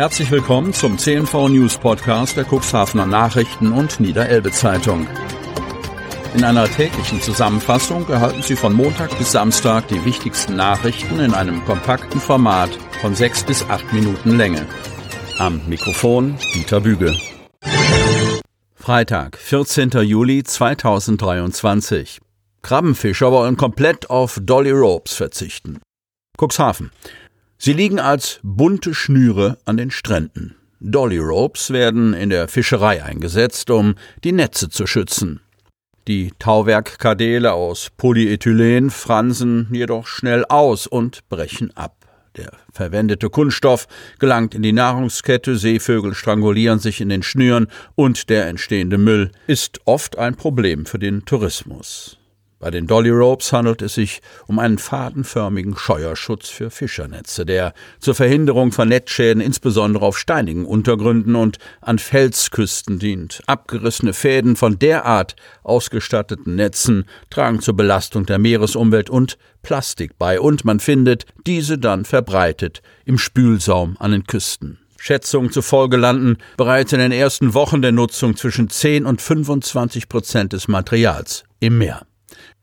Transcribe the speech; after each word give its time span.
Herzlich 0.00 0.30
willkommen 0.30 0.72
zum 0.72 0.96
CNV 0.96 1.50
News 1.50 1.76
Podcast 1.76 2.34
der 2.34 2.46
Cuxhavener 2.46 3.04
Nachrichten 3.04 3.70
und 3.70 4.00
Niederelbe 4.00 4.50
Zeitung. 4.50 5.06
In 6.34 6.42
einer 6.42 6.64
täglichen 6.64 7.20
Zusammenfassung 7.20 8.08
erhalten 8.08 8.40
Sie 8.40 8.56
von 8.56 8.72
Montag 8.72 9.18
bis 9.18 9.32
Samstag 9.32 9.88
die 9.88 10.02
wichtigsten 10.06 10.56
Nachrichten 10.56 11.20
in 11.20 11.34
einem 11.34 11.62
kompakten 11.66 12.18
Format 12.18 12.70
von 13.02 13.14
sechs 13.14 13.44
bis 13.44 13.62
acht 13.68 13.92
Minuten 13.92 14.38
Länge. 14.38 14.64
Am 15.38 15.60
Mikrofon 15.68 16.38
Dieter 16.54 16.80
Büge. 16.80 17.14
Freitag, 18.76 19.36
14. 19.36 19.90
Juli 20.00 20.42
2023. 20.44 22.22
Krabbenfischer 22.62 23.30
wollen 23.32 23.58
komplett 23.58 24.08
auf 24.08 24.38
Dolly 24.40 24.70
Ropes 24.70 25.12
verzichten. 25.12 25.78
Cuxhaven. 26.38 26.90
Sie 27.62 27.74
liegen 27.74 27.98
als 27.98 28.40
bunte 28.42 28.94
Schnüre 28.94 29.58
an 29.66 29.76
den 29.76 29.90
Stränden. 29.90 30.56
Dolly 30.80 31.18
Ropes 31.18 31.68
werden 31.68 32.14
in 32.14 32.30
der 32.30 32.48
Fischerei 32.48 33.04
eingesetzt, 33.04 33.68
um 33.68 33.96
die 34.24 34.32
Netze 34.32 34.70
zu 34.70 34.86
schützen. 34.86 35.40
Die 36.08 36.32
Tauwerkkadele 36.38 37.52
aus 37.52 37.90
Polyethylen 37.98 38.88
fransen 38.88 39.68
jedoch 39.70 40.06
schnell 40.06 40.46
aus 40.46 40.86
und 40.86 41.28
brechen 41.28 41.76
ab. 41.76 42.06
Der 42.38 42.50
verwendete 42.72 43.28
Kunststoff 43.28 43.88
gelangt 44.18 44.54
in 44.54 44.62
die 44.62 44.72
Nahrungskette, 44.72 45.56
Seevögel 45.56 46.14
strangulieren 46.14 46.78
sich 46.78 47.02
in 47.02 47.10
den 47.10 47.22
Schnüren 47.22 47.66
und 47.94 48.30
der 48.30 48.46
entstehende 48.46 48.96
Müll 48.96 49.32
ist 49.46 49.80
oft 49.84 50.16
ein 50.16 50.34
Problem 50.34 50.86
für 50.86 50.98
den 50.98 51.26
Tourismus. 51.26 52.19
Bei 52.60 52.70
den 52.70 52.86
Dolly 52.86 53.08
Ropes 53.08 53.54
handelt 53.54 53.80
es 53.80 53.94
sich 53.94 54.20
um 54.46 54.58
einen 54.58 54.76
fadenförmigen 54.76 55.78
Scheuerschutz 55.78 56.50
für 56.50 56.70
Fischernetze, 56.70 57.46
der 57.46 57.72
zur 58.00 58.14
Verhinderung 58.14 58.70
von 58.70 58.86
Netzschäden 58.86 59.40
insbesondere 59.40 60.04
auf 60.04 60.18
steinigen 60.18 60.66
Untergründen 60.66 61.36
und 61.36 61.56
an 61.80 61.98
Felsküsten 61.98 62.98
dient. 62.98 63.40
Abgerissene 63.46 64.12
Fäden 64.12 64.56
von 64.56 64.78
derart 64.78 65.36
ausgestatteten 65.62 66.54
Netzen 66.54 67.06
tragen 67.30 67.60
zur 67.62 67.76
Belastung 67.76 68.26
der 68.26 68.38
Meeresumwelt 68.38 69.08
und 69.08 69.38
Plastik 69.62 70.18
bei, 70.18 70.38
und 70.38 70.66
man 70.66 70.80
findet 70.80 71.24
diese 71.46 71.78
dann 71.78 72.04
verbreitet 72.04 72.82
im 73.06 73.16
Spülsaum 73.16 73.96
an 73.98 74.10
den 74.10 74.24
Küsten. 74.24 74.78
Schätzungen 74.98 75.50
zufolge 75.50 75.96
landen 75.96 76.36
bereits 76.58 76.92
in 76.92 76.98
den 76.98 77.12
ersten 77.12 77.54
Wochen 77.54 77.80
der 77.80 77.92
Nutzung 77.92 78.36
zwischen 78.36 78.68
10 78.68 79.06
und 79.06 79.22
25 79.22 80.10
Prozent 80.10 80.52
des 80.52 80.68
Materials 80.68 81.44
im 81.58 81.78
Meer. 81.78 82.02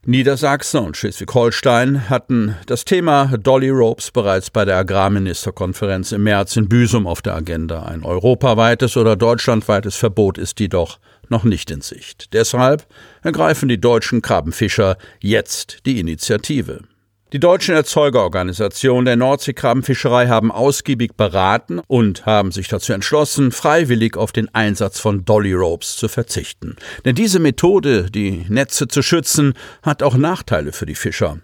Niedersachsen 0.10 0.86
und 0.86 0.96
Schleswig-Holstein 0.96 2.10
hatten 2.10 2.56
das 2.66 2.86
Thema 2.86 3.26
Dolly 3.38 3.68
Ropes 3.68 4.10
bereits 4.12 4.50
bei 4.50 4.64
der 4.64 4.78
Agrarministerkonferenz 4.78 6.14
im 6.14 6.24
März 6.24 6.56
in 6.56 6.70
Büsum 6.70 7.06
auf 7.06 7.22
der 7.22 7.36
Agenda. 7.36 7.84
Ein 7.84 8.06
europaweites 8.06 8.96
oder 8.96 9.18
deutschlandweites 9.18 9.98
Verbot 9.98 10.38
ist 10.38 10.62
jedoch 10.62 11.00
noch 11.28 11.44
nicht 11.44 11.72
in 11.72 11.82
Sicht. 11.82 12.32
Deshalb 12.32 12.88
ergreifen 13.22 13.68
die 13.68 13.82
deutschen 13.82 14.22
Krabbenfischer 14.22 14.96
jetzt 15.20 15.86
die 15.86 16.00
Initiative. 16.00 16.84
Die 17.34 17.40
deutschen 17.40 17.76
Erzeugerorganisationen 17.76 19.04
der 19.04 19.18
Nordseekrabbenfischerei 19.18 20.30
haben 20.30 20.50
ausgiebig 20.50 21.18
beraten 21.18 21.82
und 21.86 22.26
haben 22.26 22.54
sich 22.54 22.70
dazu 22.70 22.94
entschlossen, 22.94 23.52
freiwillig 23.52 24.16
auf 24.16 24.32
den 24.32 24.48
Einsatz 24.56 25.02
von 25.02 25.26
Dolly 25.26 25.52
Ropes 25.52 25.98
zu 25.98 26.08
verzichten. 26.08 26.78
Denn 27.04 27.16
diese 27.16 27.40
Methode, 27.40 28.10
die 28.10 28.46
Netze 28.48 28.88
zu 28.88 29.02
schützen, 29.02 29.56
hat 29.84 30.04
auch 30.04 30.16
Nachteile 30.16 30.72
für 30.72 30.86
die 30.86 30.96
Fischer. 30.96 31.40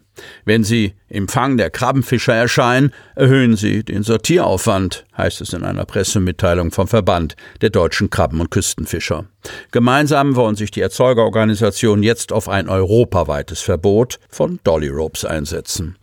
Wenn 0.45 0.63
sie 0.63 0.93
im 1.09 1.27
Fang 1.27 1.57
der 1.57 1.69
Krabbenfischer 1.69 2.33
erscheinen, 2.33 2.91
erhöhen 3.15 3.55
sie 3.55 3.83
den 3.83 4.03
Sortieraufwand, 4.03 5.05
heißt 5.17 5.41
es 5.41 5.53
in 5.53 5.63
einer 5.63 5.85
Pressemitteilung 5.85 6.71
vom 6.71 6.87
Verband 6.87 7.35
der 7.61 7.69
deutschen 7.69 8.09
Krabben- 8.09 8.41
und 8.41 8.51
Küstenfischer. 8.51 9.25
Gemeinsam 9.71 10.35
wollen 10.35 10.55
sich 10.55 10.71
die 10.71 10.81
Erzeugerorganisationen 10.81 12.03
jetzt 12.03 12.31
auf 12.31 12.49
ein 12.49 12.69
europaweites 12.69 13.61
Verbot 13.61 14.19
von 14.29 14.59
Dolly 14.63 14.89
Ropes 14.89 15.25
einsetzen. 15.25 15.97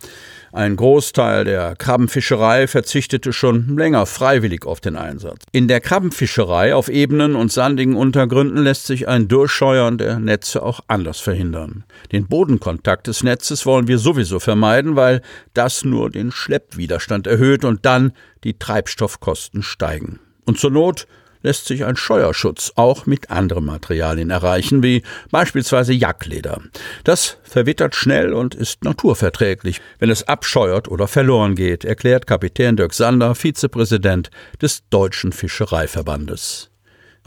Ein 0.53 0.75
Großteil 0.75 1.45
der 1.45 1.75
Krabbenfischerei 1.77 2.67
verzichtete 2.67 3.31
schon 3.31 3.77
länger 3.77 4.05
freiwillig 4.05 4.65
auf 4.65 4.81
den 4.81 4.97
Einsatz. 4.97 5.43
In 5.53 5.69
der 5.69 5.79
Krabbenfischerei 5.79 6.75
auf 6.75 6.89
ebenen 6.89 7.35
und 7.35 7.53
sandigen 7.53 7.95
Untergründen 7.95 8.61
lässt 8.61 8.85
sich 8.85 9.07
ein 9.07 9.29
Durchscheuern 9.29 9.97
der 9.97 10.19
Netze 10.19 10.61
auch 10.61 10.81
anders 10.87 11.21
verhindern. 11.21 11.85
Den 12.11 12.27
Bodenkontakt 12.27 13.07
des 13.07 13.23
Netzes 13.23 13.65
wollen 13.65 13.87
wir 13.87 13.97
sowieso 13.97 14.39
vermeiden, 14.39 14.97
weil 14.97 15.21
das 15.53 15.85
nur 15.85 16.09
den 16.09 16.33
Schleppwiderstand 16.33 17.27
erhöht 17.27 17.63
und 17.63 17.85
dann 17.85 18.11
die 18.43 18.59
Treibstoffkosten 18.59 19.63
steigen. 19.63 20.19
Und 20.45 20.59
zur 20.59 20.71
Not 20.71 21.07
lässt 21.43 21.65
sich 21.65 21.85
ein 21.85 21.95
Scheuerschutz 21.95 22.73
auch 22.75 23.05
mit 23.05 23.29
anderen 23.29 23.65
Materialien 23.65 24.29
erreichen, 24.29 24.83
wie 24.83 25.03
beispielsweise 25.29 25.93
Jackleder. 25.93 26.61
Das 27.03 27.37
verwittert 27.43 27.95
schnell 27.95 28.33
und 28.33 28.55
ist 28.55 28.83
naturverträglich, 28.83 29.81
wenn 29.99 30.09
es 30.09 30.27
abscheuert 30.27 30.87
oder 30.87 31.07
verloren 31.07 31.55
geht, 31.55 31.85
erklärt 31.85 32.27
Kapitän 32.27 32.77
Dirk 32.77 32.93
Sander, 32.93 33.35
Vizepräsident 33.35 34.31
des 34.61 34.83
Deutschen 34.89 35.31
Fischereiverbandes. 35.31 36.70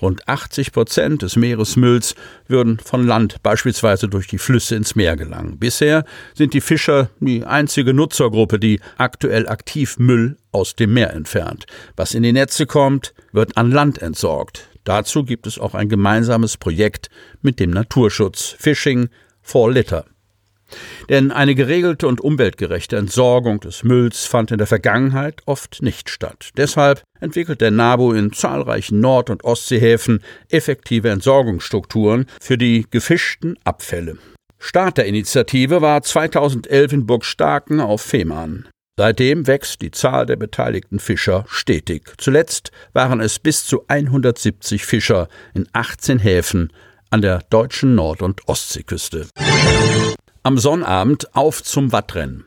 Rund 0.01 0.29
80 0.29 0.73
Prozent 0.73 1.23
des 1.23 1.37
Meeresmülls 1.37 2.15
würden 2.49 2.79
von 2.79 3.07
Land 3.07 3.43
beispielsweise 3.43 4.09
durch 4.09 4.27
die 4.27 4.39
Flüsse 4.39 4.75
ins 4.75 4.97
Meer 4.97 5.17
gelangen. 5.17 5.59
Bisher 5.59 6.05
sind 6.35 6.55
die 6.55 6.61
Fischer 6.61 7.11
die 7.21 7.45
einzige 7.45 7.95
Nutzergruppe, 7.95 8.59
die 8.59 8.81
aktuell 8.99 9.49
aktiv 9.49 9.99
Müll 9.99 10.37
aus 10.53 10.75
dem 10.75 10.93
Meer 10.95 11.13
entfernt. 11.13 11.67
Was 11.97 12.15
in 12.15 12.23
die 12.23 12.33
Netze 12.33 12.67
kommt, 12.67 13.15
wird 13.33 13.57
an 13.57 13.71
Land 13.71 14.03
entsorgt. 14.03 14.69
Dazu 14.85 15.25
gibt 15.25 15.47
es 15.47 15.59
auch 15.59 15.75
ein 15.75 15.89
gemeinsames 15.89 16.57
Projekt 16.57 17.09
mit 17.41 17.59
dem 17.59 17.71
Naturschutz 17.71 18.55
Fishing 18.59 19.09
for 19.41 19.71
Litter. 19.71 20.05
Denn 21.09 21.31
eine 21.31 21.55
geregelte 21.55 22.07
und 22.09 22.21
umweltgerechte 22.21 22.97
Entsorgung 22.97 23.61
des 23.61 23.85
Mülls 23.85 24.27
fand 24.27 24.51
in 24.51 24.59
der 24.59 24.67
Vergangenheit 24.67 25.43
oft 25.47 25.83
nicht 25.83 26.11
statt. 26.11 26.51
Deshalb 26.57 27.03
entwickelt 27.21 27.61
der 27.61 27.71
NABU 27.71 28.13
in 28.13 28.33
zahlreichen 28.33 29.01
Nord- 29.01 29.31
und 29.31 29.45
Ostseehäfen 29.45 30.21
effektive 30.51 31.11
Entsorgungsstrukturen 31.11 32.27
für 32.41 32.59
die 32.59 32.87
gefischten 32.91 33.59
Abfälle. 33.65 34.19
Start 34.59 34.97
der 34.99 35.07
Initiative 35.07 35.83
war 35.83 36.03
2011 36.03 36.93
in 36.93 37.07
Burgstarken 37.07 37.81
auf 37.81 38.01
Fehmarn. 38.01 38.69
Seitdem 38.97 39.49
wächst 39.49 39.83
die 39.83 39.91
Zahl 39.91 40.25
der 40.25 40.37
beteiligten 40.37 41.01
Fischer 41.01 41.45
stetig. 41.49 42.13
Zuletzt 42.17 42.71
waren 42.93 43.21
es 43.21 43.41
bis 43.41 43.67
zu 43.67 43.85
170 43.89 44.87
Fischer 44.87 45.29
in 45.53 45.67
18 45.73 46.21
Häfen 46.21 46.73
an 47.11 47.21
der 47.21 47.41
deutschen 47.51 47.95
Nord- 47.97 48.23
und 48.23 48.49
Ostseeküste. 48.49 49.27
Am 50.47 50.59
Sonnabend 50.59 51.35
auf 51.35 51.63
zum 51.63 51.91
Wattrennen. 51.91 52.45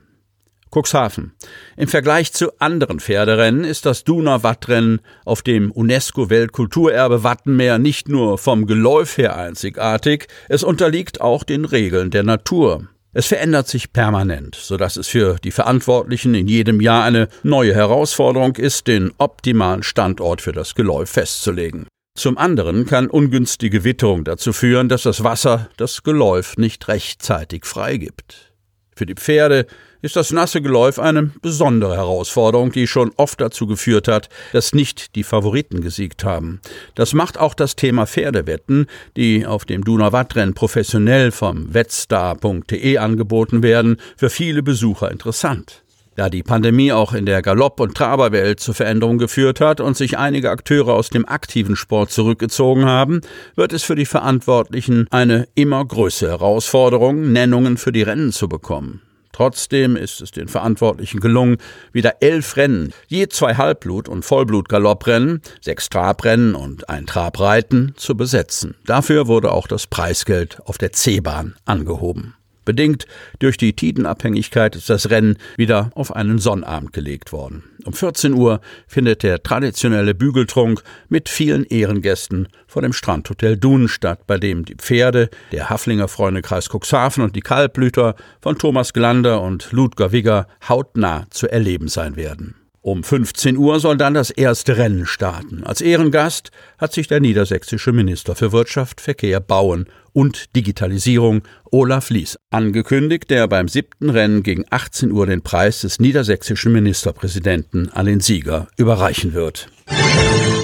Cuxhaven. 0.70 1.32
Im 1.78 1.88
Vergleich 1.88 2.32
zu 2.32 2.52
anderen 2.60 3.00
Pferderennen 3.00 3.64
ist 3.64 3.88
das 3.88 4.04
Duner 4.04 4.44
Wattrennen 4.44 5.02
auf 5.26 5.42
dem 5.42 5.72
UNESCO-Weltkulturerbe 5.72 7.24
Wattenmeer 7.24 7.80
nicht 7.80 8.08
nur 8.08 8.38
vom 8.38 8.68
Geläuf 8.68 9.18
her 9.18 9.36
einzigartig, 9.36 10.28
es 10.48 10.64
unterliegt 10.64 11.22
auch 11.22 11.44
den 11.44 11.66
Regeln 11.66 12.12
der 12.12 12.22
Natur. 12.22 12.88
Es 13.14 13.26
verändert 13.26 13.68
sich 13.68 13.92
permanent, 13.94 14.54
so 14.54 14.78
dass 14.78 14.96
es 14.96 15.08
für 15.08 15.38
die 15.44 15.50
Verantwortlichen 15.50 16.36
in 16.36 16.48
jedem 16.48 16.82
Jahr 16.82 17.04
eine 17.04 17.30
neue 17.42 17.74
Herausforderung 17.74 18.58
ist, 18.58 18.86
den 18.86 19.12
optimalen 19.18 19.82
Standort 19.82 20.44
für 20.44 20.52
das 20.52 20.76
Geläuf 20.76 21.10
festzulegen. 21.10 21.88
Zum 22.18 22.40
anderen 22.40 22.88
kann 22.88 23.12
ungünstige 23.12 23.84
Witterung 23.84 24.24
dazu 24.24 24.52
führen, 24.52 24.90
dass 24.90 25.04
das 25.04 25.24
Wasser 25.24 25.70
das 25.78 26.02
Geläuf 26.02 26.58
nicht 26.58 26.88
rechtzeitig 26.88 27.64
freigibt. 27.64 28.54
Für 28.96 29.06
die 29.06 29.14
Pferde 29.14 29.68
ist 30.02 30.16
das 30.16 30.32
nasse 30.32 30.64
Geläuf 30.64 30.98
eine 30.98 31.30
besondere 31.44 31.96
Herausforderung, 31.96 32.72
die 32.72 32.88
schon 32.88 33.12
oft 33.18 33.40
dazu 33.40 33.68
geführt 33.68 34.08
hat, 34.08 34.30
dass 34.52 34.74
nicht 34.74 35.16
die 35.16 35.24
Favoriten 35.24 35.82
gesiegt 35.82 36.24
haben. 36.24 36.60
Das 36.96 37.14
macht 37.14 37.38
auch 37.38 37.54
das 37.54 37.76
Thema 37.76 38.08
Pferdewetten, 38.08 38.88
die 39.16 39.46
auf 39.46 39.66
dem 39.66 39.84
Donauwattrennen 39.84 40.56
professionell 40.56 41.30
vom 41.32 41.72
wettstar.de 41.72 42.98
angeboten 42.98 43.62
werden, 43.62 43.98
für 44.16 44.32
viele 44.32 44.64
Besucher 44.64 45.12
interessant. 45.12 45.84
Da 46.18 46.32
die 46.32 46.42
Pandemie 46.42 46.92
auch 46.92 47.14
in 47.14 47.28
der 47.28 47.44
Galopp- 47.44 47.80
und 47.80 47.94
Traberwelt 47.94 48.60
zur 48.60 48.74
Veränderung 48.74 49.20
geführt 49.20 49.62
hat 49.62 49.80
und 49.80 49.96
sich 49.96 50.18
einige 50.18 50.50
Akteure 50.50 50.96
aus 50.96 51.12
dem 51.12 51.28
aktiven 51.28 51.76
Sport 51.76 52.12
zurückgezogen 52.12 52.86
haben, 52.86 53.22
wird 53.56 53.72
es 53.72 53.84
für 53.84 53.94
die 53.94 54.08
Verantwortlichen 54.08 55.06
eine 55.12 55.48
immer 55.54 55.86
größere 55.86 56.32
Herausforderung, 56.32 57.32
Nennungen 57.32 57.78
für 57.78 57.92
die 57.92 58.02
Rennen 58.02 58.32
zu 58.32 58.50
bekommen. 58.50 59.04
Trotzdem 59.32 59.96
ist 59.96 60.20
es 60.20 60.32
den 60.32 60.48
Verantwortlichen 60.48 61.20
gelungen, 61.20 61.58
wieder 61.94 62.16
elf 62.22 62.58
Rennen, 62.58 62.94
je 63.06 63.28
zwei 63.28 63.54
Halbblut- 63.54 64.10
und 64.10 64.26
Vollblut-Galopprennen, 64.26 65.44
sechs 65.62 65.88
Trabrennen 65.88 66.56
und 66.56 66.90
ein 66.90 67.06
Trabreiten 67.06 67.94
zu 67.96 68.18
besetzen. 68.18 68.74
Dafür 68.88 69.28
wurde 69.28 69.52
auch 69.52 69.68
das 69.68 69.86
Preisgeld 69.86 70.60
auf 70.66 70.80
der 70.80 70.94
C-Bahn 70.94 71.54
angehoben. 71.66 72.34
Bedingt 72.68 73.06
durch 73.40 73.56
die 73.56 73.72
Tidenabhängigkeit 73.72 74.76
ist 74.76 74.90
das 74.90 75.10
Rennen 75.10 75.38
wieder 75.56 75.90
auf 75.96 76.14
einen 76.14 76.38
Sonnabend 76.38 76.92
gelegt 76.92 77.32
worden. 77.32 77.64
Um 77.86 77.94
14 77.94 78.34
Uhr 78.34 78.60
findet 78.88 79.24
der 79.24 79.42
traditionelle 79.42 80.14
Bügeltrunk 80.14 80.84
mit 81.08 81.30
vielen 81.30 81.64
Ehrengästen 81.64 82.50
vor 82.68 82.82
dem 82.82 82.92
Strandhotel 82.92 83.56
Dunen 83.56 83.88
statt, 83.88 84.28
bei 84.28 84.38
dem 84.38 84.66
die 84.66 84.76
Pferde 84.76 85.30
der 85.54 85.70
Haflinger 85.70 86.10
Freundekreis 86.10 86.68
Cuxhaven 86.68 87.24
und 87.24 87.38
die 87.38 87.42
Kaltblüter 87.42 88.16
von 88.42 88.58
Thomas 88.58 88.92
Glander 88.92 89.42
und 89.42 89.72
Ludger 89.72 90.12
Wigger 90.12 90.48
hautnah 90.68 91.26
zu 91.30 91.50
erleben 91.50 91.88
sein 91.88 92.18
werden. 92.18 92.56
Um 92.88 93.04
15 93.04 93.58
Uhr 93.58 93.82
soll 93.82 93.98
dann 93.98 94.14
das 94.14 94.30
erste 94.30 94.78
Rennen 94.78 95.06
starten. 95.06 95.66
Als 95.66 95.82
Ehrengast 95.82 96.52
hat 96.78 96.94
sich 96.94 97.10
der 97.10 97.20
niedersächsische 97.20 97.92
Minister 97.92 98.34
für 98.34 98.54
Wirtschaft, 98.54 99.02
Verkehr, 99.02 99.42
Bauen 99.42 99.88
und 100.14 100.56
Digitalisierung 100.56 101.42
Olaf 101.70 102.10
Lies 102.10 102.40
angekündigt, 102.50 103.30
der 103.30 103.50
beim 103.50 103.68
siebten 103.68 104.10
Rennen 104.10 104.42
gegen 104.42 104.64
18 104.70 105.12
Uhr 105.12 105.26
den 105.26 105.42
Preis 105.42 105.82
des 105.82 106.00
niedersächsischen 106.00 106.72
Ministerpräsidenten 106.72 107.90
an 107.90 108.06
den 108.06 108.22
Sieger 108.22 108.70
überreichen 108.78 109.34
wird. 109.34 109.68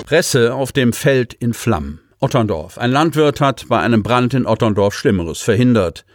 Presse 0.06 0.54
auf 0.54 0.72
dem 0.72 0.94
Feld 0.94 1.34
in 1.34 1.54
Flammen. 1.54 2.00
Otterndorf. 2.22 2.78
Ein 2.78 2.92
Landwirt 2.92 3.42
hat 3.42 3.66
bei 3.68 3.82
einem 3.82 4.02
Brand 4.02 4.34
in 4.34 4.46
Otterndorf 4.46 4.94
Schlimmeres 4.94 5.42
verhindert. 5.42 6.06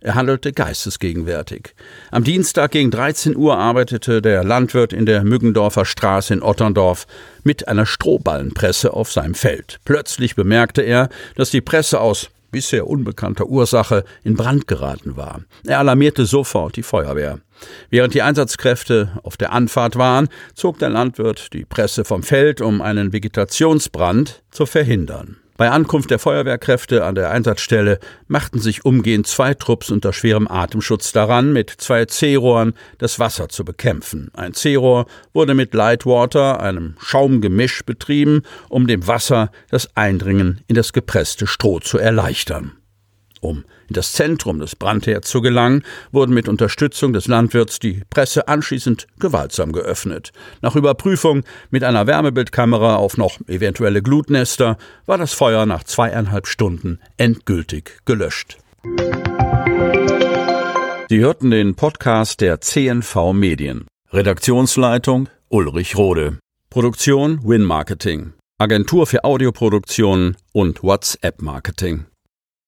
Er 0.00 0.14
handelte 0.14 0.52
geistesgegenwärtig. 0.52 1.74
Am 2.12 2.22
Dienstag 2.22 2.70
gegen 2.70 2.92
13 2.92 3.36
Uhr 3.36 3.58
arbeitete 3.58 4.22
der 4.22 4.44
Landwirt 4.44 4.92
in 4.92 5.06
der 5.06 5.24
Müggendorfer 5.24 5.84
Straße 5.84 6.34
in 6.34 6.42
Otterndorf 6.42 7.08
mit 7.42 7.66
einer 7.66 7.84
Strohballenpresse 7.84 8.92
auf 8.92 9.10
seinem 9.10 9.34
Feld. 9.34 9.80
Plötzlich 9.84 10.36
bemerkte 10.36 10.82
er, 10.82 11.08
dass 11.34 11.50
die 11.50 11.60
Presse 11.60 12.00
aus 12.00 12.30
bisher 12.52 12.86
unbekannter 12.86 13.46
Ursache 13.46 14.04
in 14.22 14.34
Brand 14.34 14.68
geraten 14.68 15.16
war. 15.16 15.42
Er 15.66 15.80
alarmierte 15.80 16.26
sofort 16.26 16.76
die 16.76 16.84
Feuerwehr. 16.84 17.40
Während 17.90 18.14
die 18.14 18.22
Einsatzkräfte 18.22 19.18
auf 19.24 19.36
der 19.36 19.52
Anfahrt 19.52 19.96
waren, 19.96 20.28
zog 20.54 20.78
der 20.78 20.90
Landwirt 20.90 21.52
die 21.52 21.64
Presse 21.64 22.04
vom 22.04 22.22
Feld, 22.22 22.60
um 22.60 22.80
einen 22.80 23.12
Vegetationsbrand 23.12 24.42
zu 24.52 24.64
verhindern. 24.64 25.38
Bei 25.58 25.70
Ankunft 25.70 26.12
der 26.12 26.20
Feuerwehrkräfte 26.20 27.04
an 27.04 27.16
der 27.16 27.30
Einsatzstelle 27.30 27.98
machten 28.28 28.60
sich 28.60 28.84
umgehend 28.84 29.26
zwei 29.26 29.54
Trupps 29.54 29.90
unter 29.90 30.12
schwerem 30.12 30.46
Atemschutz 30.46 31.10
daran, 31.10 31.52
mit 31.52 31.68
zwei 31.68 32.04
C-Rohren 32.04 32.74
das 32.98 33.18
Wasser 33.18 33.48
zu 33.48 33.64
bekämpfen. 33.64 34.30
Ein 34.34 34.54
C-Rohr 34.54 35.06
wurde 35.32 35.54
mit 35.54 35.74
Lightwater, 35.74 36.60
einem 36.60 36.94
Schaumgemisch, 37.00 37.84
betrieben, 37.84 38.42
um 38.68 38.86
dem 38.86 39.08
Wasser 39.08 39.50
das 39.68 39.96
Eindringen 39.96 40.60
in 40.68 40.76
das 40.76 40.92
gepresste 40.92 41.48
Stroh 41.48 41.80
zu 41.80 41.98
erleichtern. 41.98 42.78
Um 43.40 43.64
in 43.88 43.94
das 43.94 44.12
Zentrum 44.12 44.58
des 44.58 44.76
Brandherds 44.76 45.28
zu 45.28 45.40
gelangen, 45.40 45.82
wurden 46.12 46.34
mit 46.34 46.48
Unterstützung 46.48 47.12
des 47.12 47.26
Landwirts 47.26 47.78
die 47.78 48.02
Presse 48.10 48.48
anschließend 48.48 49.06
gewaltsam 49.18 49.72
geöffnet. 49.72 50.32
Nach 50.60 50.76
Überprüfung 50.76 51.44
mit 51.70 51.84
einer 51.84 52.06
Wärmebildkamera 52.06 52.96
auf 52.96 53.16
noch 53.16 53.38
eventuelle 53.48 54.02
Glutnester 54.02 54.76
war 55.06 55.18
das 55.18 55.32
Feuer 55.32 55.66
nach 55.66 55.84
zweieinhalb 55.84 56.46
Stunden 56.46 56.98
endgültig 57.16 58.00
gelöscht. 58.04 58.58
Sie 61.08 61.20
hörten 61.20 61.50
den 61.50 61.74
Podcast 61.74 62.40
der 62.40 62.60
CNV 62.60 63.32
Medien. 63.32 63.86
Redaktionsleitung 64.12 65.28
Ulrich 65.48 65.96
Rode. 65.96 66.38
Produktion 66.70 67.40
Win 67.44 67.62
Marketing. 67.62 68.34
Agentur 68.58 69.06
für 69.06 69.24
Audioproduktion 69.24 70.36
und 70.52 70.82
WhatsApp 70.82 71.40
Marketing. 71.40 72.04